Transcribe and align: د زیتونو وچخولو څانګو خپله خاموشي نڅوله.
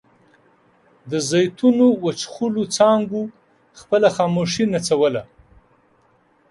د 1.09 1.11
زیتونو 1.29 1.85
وچخولو 2.05 2.63
څانګو 2.77 3.21
خپله 3.79 4.07
خاموشي 4.15 4.65
نڅوله. 4.73 5.23